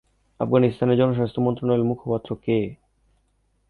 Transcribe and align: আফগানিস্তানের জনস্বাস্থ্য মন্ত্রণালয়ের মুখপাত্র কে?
আফগানিস্তানের 0.39 0.97
জনস্বাস্থ্য 0.97 1.41
মন্ত্রণালয়ের 1.41 1.89
মুখপাত্র 1.89 2.29
কে? 2.35 2.57